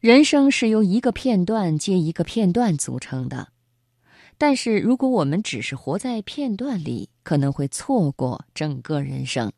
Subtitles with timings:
[0.00, 3.48] 人生是由一个片段接一个片段组成的，
[4.38, 9.52] 但是如果我们只是活在片段里，可能会错过整个人生。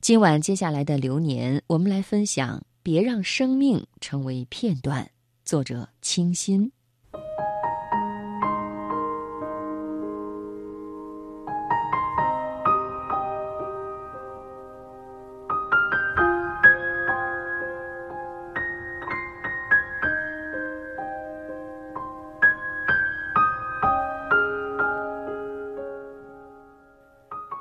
[0.00, 5.04] 今晚接下来的流年，我们来分享《别让生命成为片段》，
[5.44, 6.72] 作者清新。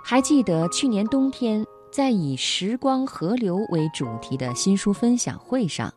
[0.10, 5.94] 还记得去年冬天，在以“时光河流”为主题的新书分享会上，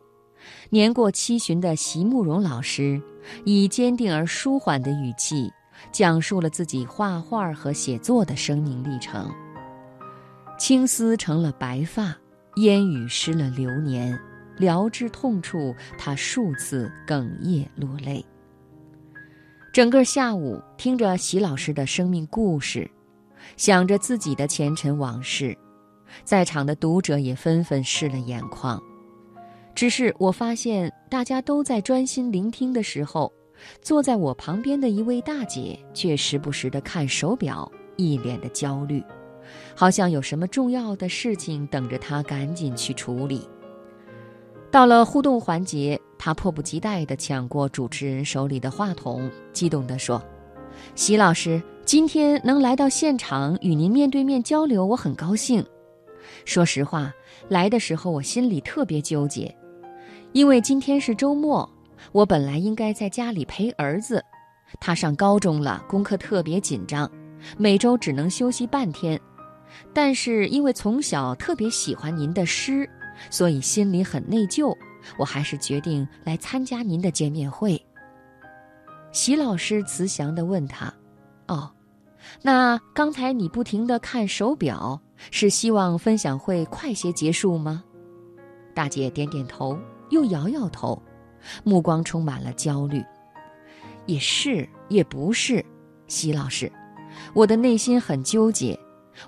[0.69, 3.01] 年过七旬的席慕容老师
[3.43, 5.51] 以坚定而舒缓的语气，
[5.91, 9.27] 讲述了自己画画和写作的生命历程。
[10.59, 12.15] 青丝成了白发，
[12.57, 14.15] 烟雨湿了流年，
[14.57, 18.23] 聊至痛处，他数次哽咽落泪。
[19.73, 22.87] 整个下午，听着席老师的生命故事。
[23.57, 25.57] 想着自己的前尘往事，
[26.23, 28.81] 在场的读者也纷纷湿了眼眶。
[29.75, 33.31] 只是我发现，大家都在专心聆听的时候，
[33.81, 39.03] 坐在我旁边的一位大姐却时不时地看手表，一脸的焦虑，
[39.75, 43.49] 好像有什么重要的事情等着她赶紧去处理。
[44.69, 50.23] 到了互动环节，她迫不及待地抢过主持人手里的话筒，激动地说
[50.93, 55.63] ：“席老师。”今天能来到现场与您面对面交流，我很高兴。
[56.45, 57.13] 说实话，
[57.49, 59.53] 来的时候我心里特别纠结，
[60.31, 61.69] 因为今天是周末，
[62.13, 64.23] 我本来应该在家里陪儿子，
[64.79, 67.09] 他上高中了，功课特别紧张，
[67.57, 69.19] 每周只能休息半天。
[69.93, 72.89] 但是因为从小特别喜欢您的诗，
[73.29, 74.73] 所以心里很内疚，
[75.17, 77.79] 我还是决定来参加您的见面会。
[79.11, 80.91] 席老师慈祥地问他。
[81.53, 81.71] 哦，
[82.41, 84.99] 那刚才你不停的看手表，
[85.29, 87.83] 是希望分享会快些结束吗？
[88.73, 89.77] 大姐点点头，
[90.09, 90.99] 又摇摇头，
[91.63, 93.03] 目光充满了焦虑。
[94.05, 95.63] 也是，也不是，
[96.07, 96.71] 席老师，
[97.33, 98.77] 我的内心很纠结，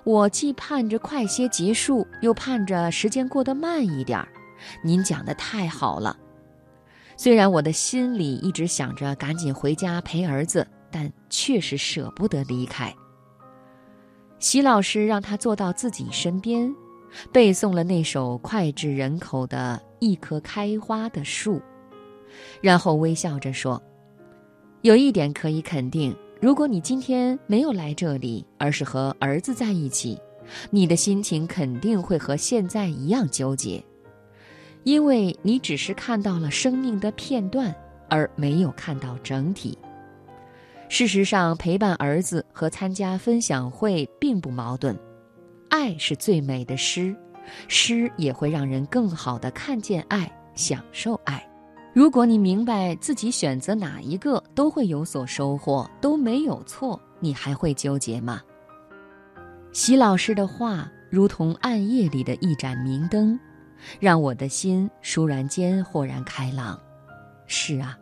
[0.04, 4.28] 我既盼着快些结束，又盼着时间过得慢一点儿。
[4.82, 6.16] 您讲的太好了，
[7.16, 10.66] 虽然我的心里一直想着赶紧回家陪儿子。
[10.96, 12.90] 但确实舍不得离开。
[14.38, 16.74] 席老师让他坐到自己身边，
[17.30, 21.56] 背诵了那首脍炙人口的《一棵开花的树》，
[22.62, 23.82] 然后微笑着说
[24.80, 30.18] ：“有一点可以肯定，如果你今天没有来这里，而是和儿子在一起，
[30.70, 33.84] 你的心情肯定会和现在一样纠结，
[34.84, 37.74] 因为你只是看到了生命的片段，
[38.08, 39.76] 而没有看到整体。”
[40.88, 44.96] 事实上，陪伴儿子和参加分享会并不矛盾。
[45.68, 47.14] 爱是最美的诗，
[47.66, 51.44] 诗也会让人更好的看见爱，享受爱。
[51.92, 58.40] 如果你明白自己选择哪一个都会有所收获，都没有错，你还会纠结吗？
[59.72, 63.38] 席老师的话如同暗夜里的一盏明灯，
[63.98, 66.80] 让我的心倏然间豁然开朗。
[67.46, 67.98] 是啊，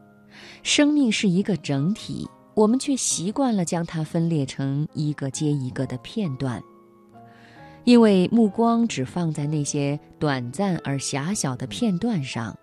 [0.63, 2.29] 生命是一个整体。
[2.55, 6.63] 我们却习惯了将它分裂成一个接一个的片段，
[7.83, 12.57] 因为目光只放在那些短暂而狭小的片段上，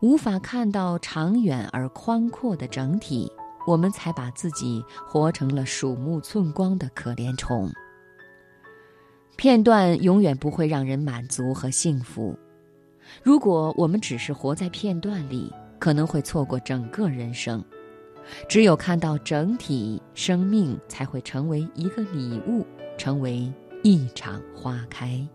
[0.00, 3.30] 无法看到长远而宽阔的整体，
[3.64, 7.70] 我们才把自己活成了鼠目寸光的可怜虫。
[9.36, 12.36] 片段永远不会让人满足和幸福，
[13.22, 17.64] 如果我们只是活在片段里，可能会错过整个人生。
[18.48, 22.66] 只有看到整体，生命才会成为一个礼物，
[22.96, 23.52] 成为
[23.82, 25.26] 一场花开。